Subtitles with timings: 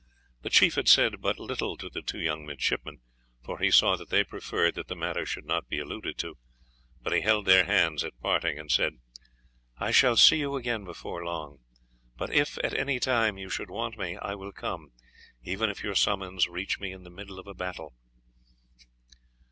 [0.41, 3.01] The chief had said but little to the two young midshipmen,
[3.43, 6.39] for he saw that they preferred that the matter should not be alluded to,
[7.03, 8.93] but he held their hands at parting, and said:
[9.77, 11.59] "I shall see you again before long;
[12.17, 14.91] but if at any time you should want me, I will come,
[15.43, 17.93] even if your summons reach me in the middle of a battle."